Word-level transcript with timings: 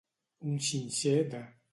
Un 0.47 0.55
xinxer 0.67 1.19
de. 1.31 1.43